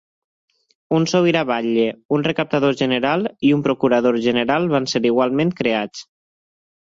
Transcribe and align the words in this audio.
Un 0.99 1.03
sobirà 1.11 1.43
batlle, 1.49 1.83
un 2.17 2.25
recaptador 2.27 2.73
general 2.79 3.27
i 3.51 3.53
un 3.59 3.61
procurador 3.69 4.19
general 4.25 4.67
van 4.73 4.89
ser 4.95 5.03
igualment 5.13 5.55
creats. 5.63 6.03